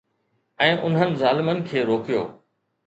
[0.65, 2.27] ۽ انهن ظالمن کي روڪيو